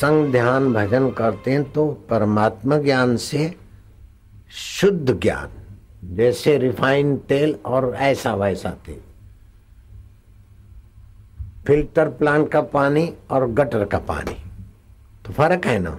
[0.00, 3.56] संग ध्यान भजन करते हैं तो परमात्मा ज्ञान से
[4.52, 5.48] शुद्ध ज्ञान,
[6.16, 9.00] जैसे रिफाइंड तेल और ऐसा वैसा तेल।
[11.66, 14.36] फ़िल्टर प्लांट का पानी और गटर का पानी।
[15.26, 15.98] तो फ़र्क है ना?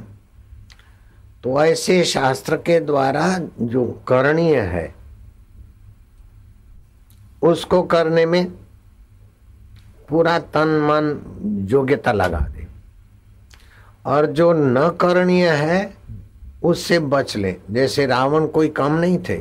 [1.44, 3.28] तो ऐसे शास्त्र के द्वारा
[3.62, 4.94] जो करणीय है,
[7.42, 8.46] उसको करने में
[10.10, 12.56] पूरा तन मन योग्यता लगा दे।
[14.08, 15.94] और जो न करणीय है,
[16.64, 19.36] उससे बच ले। जैसे रावण कोई कम नहीं थे।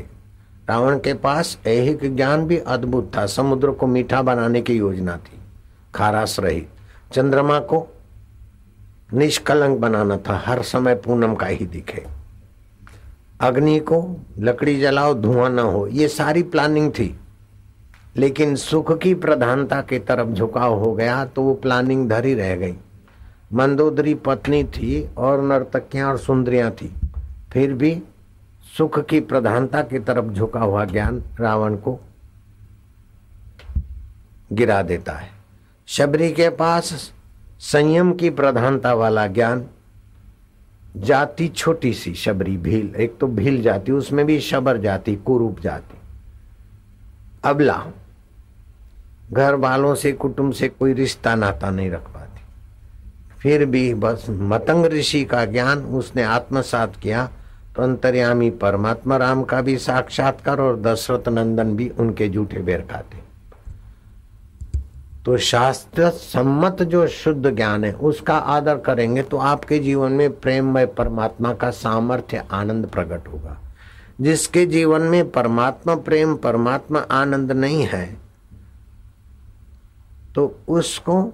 [0.68, 5.38] रावण के पास ऐहिक ज्ञान भी अद्भुत था। समुद्र को मीठा बनाने की योजना थी।
[5.94, 6.66] खारास रही।
[7.12, 7.94] चंद्रमा को
[9.14, 12.04] निष्कलंक बनाना था। हर समय पूनम का ही दिखे।
[13.40, 17.20] अग्नि को लकड़ी जलाओ, धुआँ ना हो। ये सारी प्लानिंग थी।
[18.16, 22.74] लेकिन सुख की प्रधानता की तरफ़ झुकाव हो गया तो वो प्लानिंग धरी रह गई।
[23.52, 26.94] मंदोदरी पत्नी थी और नर्तकियाँ और सुंदरियाँ थी।
[27.52, 28.02] फिर भी
[28.78, 32.00] सुख की प्रधानता की तरफ़ झुका हुआ ज्ञान रावण को
[34.52, 35.30] गिरा देता है।
[35.86, 37.12] शबरी के पास
[37.60, 39.66] संयम की प्रधानता वाला ज्ञान,
[40.96, 45.98] जाति छोटी सी शबरी भील, एक तो भील जाति, उसमें भी शबर जाति, कुरूप जाति।
[47.44, 47.86] अबला
[49.32, 52.25] घर वालों से, कुटुंब से कोई रिश्ता नाता नहीं रख पाती।
[53.46, 57.28] फिर भी बस मतंग ऋषि का ज्ञान उसने आत्मसात किया।
[57.76, 63.18] तो अंतर्यामी परमात्मा राम का भी साक्षात्कार और दशरथ नंदन भी उनके झूठे बेर खाते।
[65.24, 70.86] तो शास्त्र सम्मत जो शुद्ध ज्ञान है, उसका आदर करेंगे तो आपके जीवन में प्रेममय
[70.98, 73.56] परमात्मा का सामर्थ्य आनंद प्रकट होगा।
[74.20, 78.06] जिसके जीवन में परमात्मा प्रेम, परमात्मा आनंद नहीं है
[80.34, 81.32] तो उसको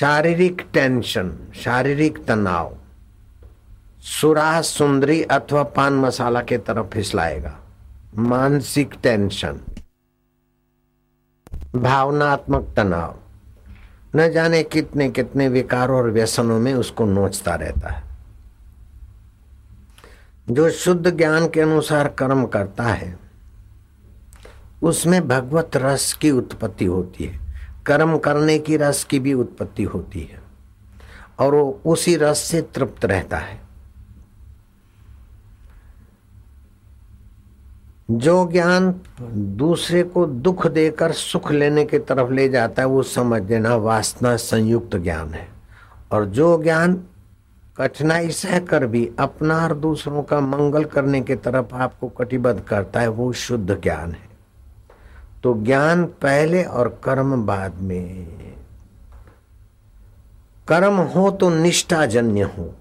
[0.00, 2.76] शारीरिक टेंशन, शारीरिक तनाव।
[4.00, 7.58] सुराह सुंदरी अथवा पान मसाला के तरफ़ फिसलाएगा।
[8.16, 9.60] मानसिक टेंशन।
[11.76, 13.16] भावनात्मक तनाव।
[14.16, 18.02] न जाने कितने कितने विकारों और व्यसनों में उसको नोचता रहता है।
[20.50, 23.18] जो शुद्ध ज्ञान के अनुसार कर्म करता है,
[24.82, 27.45] उसमें भगवत रस की उत्पत्ति होती है।
[27.86, 30.42] कर्म करने की रस की भी उत्पत्ति होती है।
[31.38, 33.60] और वो उसी रस से तृप्त रहता है।
[38.10, 39.00] जो ज्ञान
[39.56, 44.36] दूसरे को दुख देकर सुख लेने की तरफ़ ले जाता है, वो समझ देना वासना
[44.36, 45.48] संयुक्त ज्ञान है।
[46.12, 47.04] और जो ज्ञान
[47.76, 53.08] कठिनाई सहकर भी अपना और दूसरों का मंगल करने की तरफ़ आपको कटिबद्ध करता है,
[53.08, 54.25] वो शुद्ध ज्ञान है।
[55.46, 58.26] तो ज्ञान पहले और कर्म बाद में।
[60.68, 62.74] कर्म हो तो निष्ठाजन्य हो।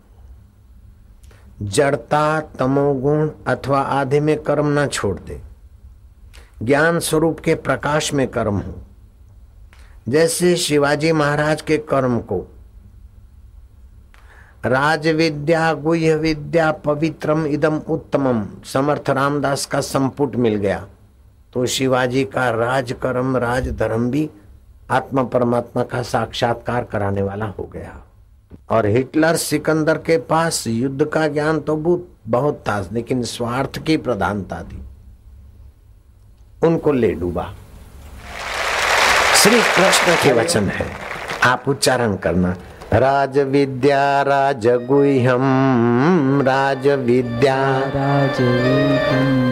[1.62, 5.42] जड़ता तमोगुण अथवा आधे में कर्म ना छोड़ दे।
[6.62, 8.76] ज्ञान स्वरूप के प्रकाश में कर्म हो।
[10.10, 12.48] जैसे शिवाजी महाराज के कर्म को
[14.66, 20.88] राज विद्या गुह्य विद्या पवित्रम इदम उत्तमम, समर्थ रामदास का संपुट मिल गया।
[21.56, 24.30] तो शिवाजी का राजकर्म राज धर्म भी
[24.92, 28.02] आत्मा परमात्मा का साक्षात्कार कराने वाला हो गया।
[28.70, 31.76] और हिटलर सिकंदर के पास युद्ध का ज्ञान तो
[32.28, 34.84] बहुत था, लेकिन स्वार्थ की प्रधानता थी।
[36.64, 37.54] उनको ले डूबा।
[39.36, 40.88] श्री कृष्ण के वचन है।
[41.44, 42.56] आप उच्चारण करना।
[42.96, 45.42] राज विद्या राज गुह्यम
[46.42, 47.56] राज विद्या
[47.96, 48.38] राज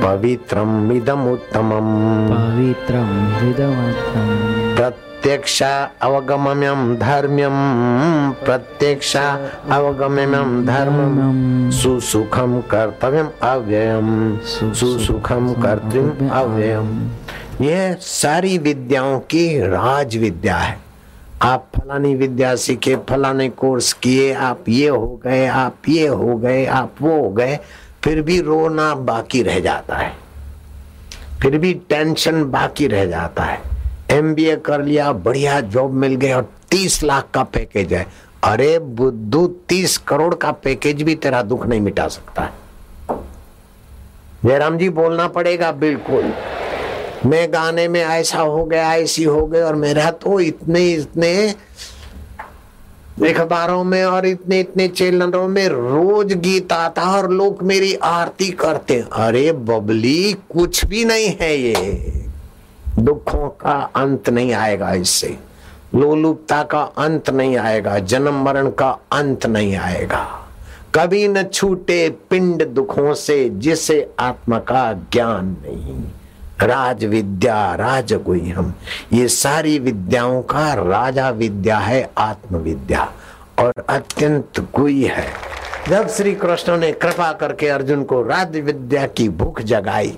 [0.03, 1.89] पवित्रम इदम उत्तमम
[2.29, 3.09] पवित्रम
[4.75, 5.61] प्रत्यक्ष
[6.01, 7.57] अवगम्यम धर्म्यम
[8.45, 17.11] प्रत्यक्ष अवगम्यम धर्मम। सुसुखम कर्तव्यम अव्ययम। सुसुखम कर्तव्यम अव्ययम।
[17.61, 20.92] यह सारी विद्याओं की राज विद्या है।
[21.43, 26.65] आप फलानी विद्या सीखे फलाने कोर्स किए, आप ये हो गए, आप ये हो गए,
[26.65, 27.59] आप वो हो गए,
[28.03, 30.13] फिर भी रोना बाकी रह जाता है।
[31.41, 33.61] फिर भी टेंशन बाकी रह जाता है।
[34.09, 38.07] एमबीए कर लिया, बढ़िया जॉब मिल गई और तीस लाख का पैकेज है।
[38.43, 42.63] अरे बुद्धू, तीस करोड़ का पैकेज भी तेरा दुख नहीं मिटा सकता। है
[44.45, 46.33] जयराम जी, बोलना पड़ेगा बिल्कुल।
[47.25, 51.55] मैं गाने में ऐसा हो गया, ऐसी हो गई और मेरा तो इतने इतने
[53.29, 59.03] अखबारों में और इतने इतने चैनलों में रोज गीत आता और लोग मेरी आरती करते
[59.13, 62.23] अरे बबली, कुछ भी नहीं है ये।
[62.99, 65.37] दुखों का अंत नहीं आएगा इससे।
[65.95, 70.23] लोलुपता का अंत नहीं आएगा, जन्म मरण का अंत नहीं आएगा।
[70.95, 76.03] कभी न छूटे पिंड दुखों से, जिसे आत्मा का ज्ञान नहीं।
[76.63, 78.13] राज विद्या राज
[78.55, 78.73] हम।
[79.13, 83.11] ये सारी विद्याओं का राजा विद्या है आत्म विद्या
[83.59, 85.27] और अत्यंत गुई है।
[85.89, 90.17] जब श्री कृष्ण ने कृपा करके अर्जुन को राज विद्या की भूख जगाई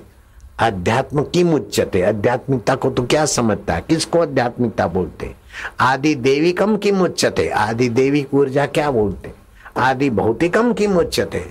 [0.58, 3.84] अध्यात्म की मुच्यते आध्यात्मिकता को तो क्या समझता है?
[3.88, 5.34] किसको आध्यात्मिकता बोलते?
[5.80, 9.32] आदि देवी कम की मुच्यते आदि देवी ऊर्जा क्या बोलते?
[9.76, 11.44] आदि भौतिकम की मुच्यते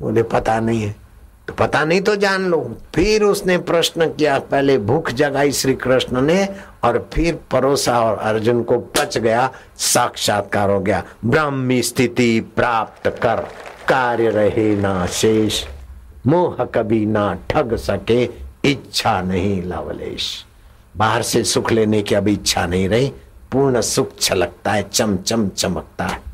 [0.00, 1.01] बोले, पता नहीं है।
[1.52, 2.58] तो पता नहीं तो जान लो।
[2.94, 6.48] फिर उसने प्रश्न किया, पहले भूख जगाई श्री कृष्ण ने
[6.84, 13.44] और फिर परोसा और अर्जुन को पच गया, साक्षात्कार हो गया। ब्राह्मी स्थिति प्राप्त कर,
[13.88, 15.62] कार्य रहे ना शेष,
[16.26, 18.22] मोह कभी ना ठग सके,
[18.64, 20.32] इच्छा नहीं लवलेश।
[20.96, 23.12] बाहर से सुख लेने की अभी इच्छा नहीं रही,
[23.52, 26.31] पूर्ण सुख छलकता है चम चम चमकता है।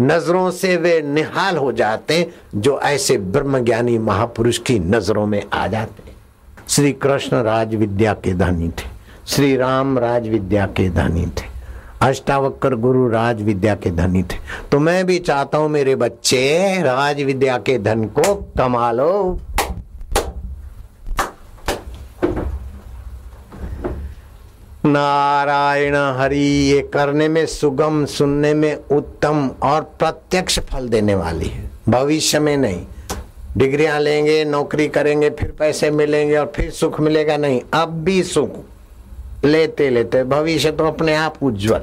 [0.00, 6.12] नज़रों से वे निहाल हो जाते जो ऐसे ब्रह्मज्ञानी महापुरुष की नज़रों में आ जाते।
[6.68, 8.88] श्री कृष्ण राज विद्या के धनी थे।
[9.26, 11.54] श्री राम राज विद्या के धनी थे।
[12.02, 14.38] अष्टावक्र गुरु राज विद्या के धनी थे।
[14.72, 19.40] तो मैं भी चाहता हूँ मेरे बच्चे राज विद्या के धन को कमा लो।
[24.86, 31.70] नारायण हरि, ये करने में सुगम, सुनने में उत्तम और प्रत्यक्ष फल देने वाली है।
[31.88, 32.86] भविष्य में नहीं।
[33.56, 38.50] डिग्रियाँ लेंगे, नौकरी करेंगे, फिर पैसे मिलेंगे और फिर सुख मिलेगा नहीं। अब भी सुख।
[39.44, 41.82] लेते लेते भविष्य तो अपने आप उज्जवल।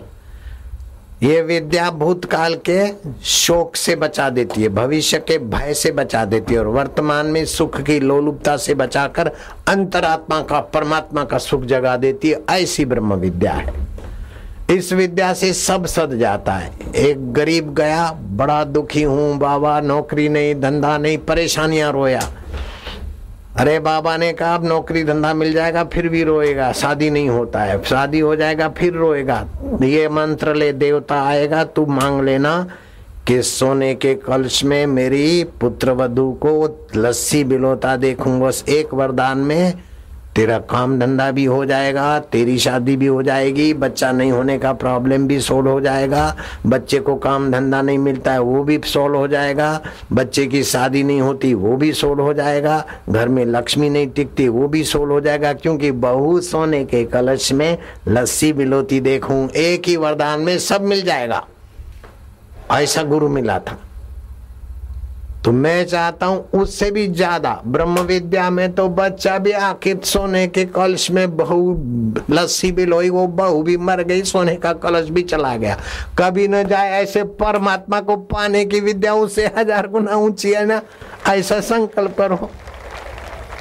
[1.23, 2.87] ये विद्या भूतकाल के
[3.23, 7.45] शोक से बचा देती है, भविष्य के भय से बचा देती है और वर्तमान में
[7.45, 9.27] सुख की लोलुपता से बचाकर
[9.67, 13.73] अंतरात्मा का, परमात्मा का सुख जगा देती है। ऐसी ब्रह्म विद्या है।
[14.69, 20.29] इस विद्या से सब सद जाता है। एक गरीब गया, बड़ा दुखी हूँ, बाबा नौकरी
[20.29, 22.21] नहीं, धंधा नहीं, परेशानियाँ रोया।
[23.59, 27.63] अरे बाबा ने कहा, अब नौकरी धंधा मिल जाएगा, फिर भी रोएगा, शादी नहीं होता
[27.63, 29.37] है, शादी हो जाएगा, फिर रोएगा,
[29.83, 32.55] ये मंत्र ले, देवता आएगा, तू मांग लेना
[33.27, 36.53] कि सोने के कलश में मेरी पुत्र वधु को
[36.95, 39.73] लस्सी बिलोता देखूँ, बस एक वरदान में
[40.35, 44.73] तेरा काम धंधा भी हो जाएगा, तेरी शादी भी हो जाएगी, बच्चा नहीं होने का
[44.73, 46.35] प्रॉब्लम भी सोल्व हो जाएगा,
[46.65, 49.81] बच्चे को काम धंधा नहीं मिलता है, वो भी सोल्व हो जाएगा,
[50.13, 54.47] बच्चे की शादी नहीं होती, वो भी सोल्व हो जाएगा, घर में लक्ष्मी नहीं टिकती,
[54.47, 57.77] वो भी सोल्व हो जाएगा, क्योंकि बहु सोने के कलश में
[58.07, 61.45] लस्सी बिलोती देखूँ, एक ही वरदान में सब मिल जाएगा।
[62.71, 63.79] ऐसा गुरु मिला था।
[65.45, 70.45] तो मैं चाहता हूँ उससे भी ज़्यादा ब्रह्म विद्या में तो बच्चा भी आखिर सोने
[70.47, 71.57] के कलश में बहु
[72.31, 75.77] लस्सी भी लोई, वो बहु भी मर गई, सोने का कलश भी चला गया।
[76.19, 80.81] कभी न जाए ऐसे परमात्मा को पाने की विद्या उससे हज़ार गुना ऊँची है ना,
[81.27, 82.49] ऐसा संकल्प करो।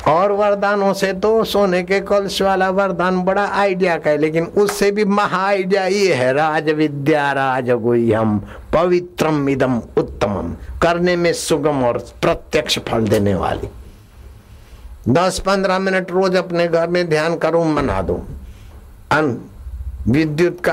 [0.09, 4.91] और वरदानों से तो सोने के कलश वाला वरदान बड़ा आइडिया का है, लेकिन उससे
[4.91, 7.71] भी महा आइडिया ये है राज विद्या राज
[8.13, 8.41] हम
[8.73, 13.69] पवित्रम इदम उत्तमम करने में सुगम और प्रत्यक्ष फल देने वाली।
[15.09, 18.15] दस पंद्रह मिनट रोज अपने घर में ध्यान करो, मना दो।
[19.13, 19.37] अन,
[20.09, 20.73] विद्युत का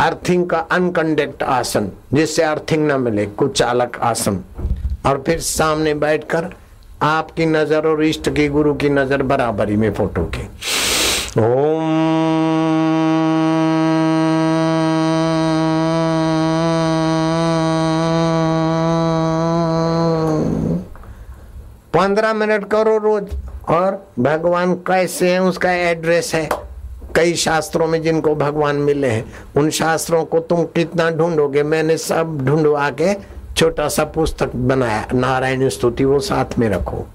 [0.00, 4.42] अर्थिंग का अनकंडक्ट आसन, जिससे अर्थिंग ना मिले कुछ चालक आसन।
[5.06, 6.52] और फिर सामने बैठकर
[7.02, 10.44] आपकी नज़र और इष्ट की, गुरु की नज़र बराबरी में फ़ोटो के।
[11.40, 12.45] ओम
[21.96, 23.26] पंद्रह मिनट करो रोज।
[23.68, 26.48] और भगवान कैसे हैं, उसका एड्रेस है।
[27.14, 31.62] कई शास्त्रों में जिनको भगवान मिले हैं, उन शास्त्रों को तुम कितना ढूंढोगे?
[31.62, 33.14] मैंने सब ढूंढवा के
[33.56, 37.06] छोटा सा पुस्तक बनाया। नारायण स्तुति, वो साथ में रखो।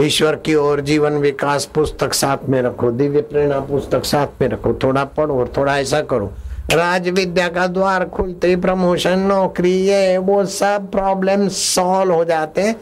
[0.00, 4.78] ईश्वर की ओर जीवन विकास पुस्तक साथ में रखो। दिव्य प्रेरणा पुस्तक साथ में रखो।
[4.82, 6.32] थोड़ा पढ़ो और थोड़ा ऐसा करो।
[6.72, 12.76] राज विद्या का द्वार खुलते प्रमोशन, नौकरी, ये, वो सब प्रॉब्लम सॉल्व हो जाते।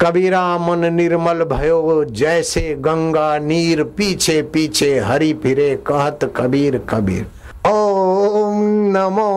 [0.00, 7.26] कबीरा मन निर्मल भयो, जैसे गंगा नीर पीछे पीछे, हरी फिरे कहत कबीर कबीर।
[7.68, 8.62] ओम
[8.96, 9.28] नमो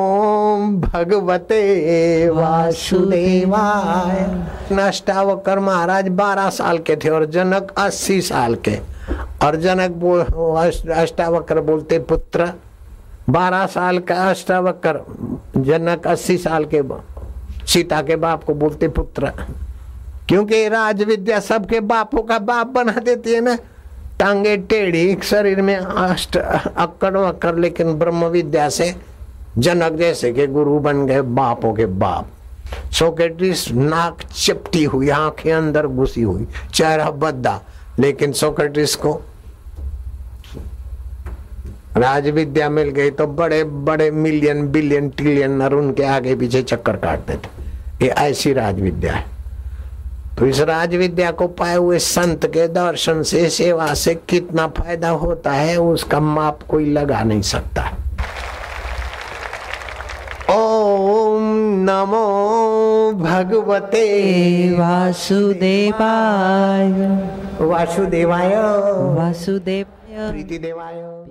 [0.79, 1.60] भगवते
[2.29, 4.20] वासुदेवाय।
[4.72, 8.77] नष्टावकर महाराज बारह साल के थे और जनक अस्सी साल के।
[9.46, 10.22] और जनक बोल
[10.93, 12.51] अष्टावकर बोलते पुत्र।
[13.29, 15.03] बारह साल का अष्टावकर
[15.58, 16.82] जनक अस्सी साल के
[17.67, 19.32] सीता के बाप को बोलते पुत्र।
[20.30, 23.58] क्योंकि राज विद्या सबके बापों का बाप बना देती है ना।
[24.20, 28.96] टांगे टेढ़ी शरीर में अष्ट अक्कड़ वक्कड़, लेकिन ब्रह्म विद्या से
[29.58, 32.30] जनक जैसे के गुरु बन गए बापों के बाप।
[32.94, 37.62] सोकेट्रिस नाक चिपटी हुई, आँखें अंदर घुसी हुई, चेहरा बद्दा।
[38.00, 39.22] लेकिन सोकेट्रिस को
[41.98, 46.96] राज विद्या मिल गई तो बड़े बड़े मिलियन बिलियन ट्रिलियन और उनके आगे पीछे चक्कर
[46.96, 49.32] काटते थे। ये ऐसी राज विद्या है।
[50.39, 55.09] तो इस राज विद्या को पाए हुए संत के दर्शन से सेवा से कितना फ़ायदा
[55.09, 57.97] होता है उसका माप कोई लगा नहीं सकता।
[60.49, 66.91] ओम नमो भगवते वासुदेवाय।
[67.65, 68.55] वासुदेवाय।
[69.17, 71.23] वासुदेवाय। प्रीति देवाय।